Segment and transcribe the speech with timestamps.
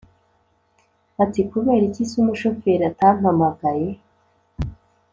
[1.23, 3.89] ati”kubera iki se umushoferi atampamagaye?”